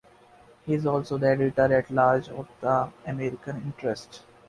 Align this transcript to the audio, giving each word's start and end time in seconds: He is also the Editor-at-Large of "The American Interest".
He 0.65 0.73
is 0.73 0.87
also 0.87 1.19
the 1.19 1.27
Editor-at-Large 1.29 2.29
of 2.29 2.47
"The 2.59 2.89
American 3.05 3.57
Interest". 3.57 4.23